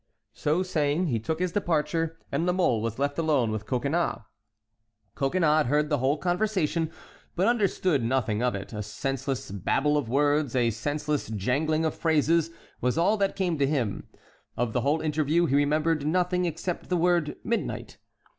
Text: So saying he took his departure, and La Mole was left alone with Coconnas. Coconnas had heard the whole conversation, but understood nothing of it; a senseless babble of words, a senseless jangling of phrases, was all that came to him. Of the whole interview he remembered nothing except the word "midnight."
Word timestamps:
So 0.33 0.63
saying 0.63 1.05
he 1.09 1.19
took 1.19 1.37
his 1.39 1.51
departure, 1.51 2.17
and 2.31 2.47
La 2.47 2.53
Mole 2.53 2.81
was 2.81 2.97
left 2.97 3.19
alone 3.19 3.51
with 3.51 3.67
Coconnas. 3.67 4.21
Coconnas 5.13 5.57
had 5.57 5.65
heard 5.67 5.89
the 5.91 5.99
whole 5.99 6.17
conversation, 6.17 6.89
but 7.35 7.47
understood 7.47 8.03
nothing 8.03 8.41
of 8.41 8.55
it; 8.55 8.73
a 8.73 8.81
senseless 8.81 9.51
babble 9.51 9.97
of 9.99 10.09
words, 10.09 10.55
a 10.55 10.71
senseless 10.71 11.27
jangling 11.27 11.85
of 11.85 11.93
phrases, 11.93 12.49
was 12.81 12.97
all 12.97 13.15
that 13.17 13.35
came 13.35 13.59
to 13.59 13.67
him. 13.67 14.07
Of 14.57 14.73
the 14.73 14.81
whole 14.81 15.01
interview 15.01 15.45
he 15.45 15.55
remembered 15.55 16.03
nothing 16.07 16.45
except 16.45 16.89
the 16.89 16.97
word 16.97 17.35
"midnight." 17.43 17.99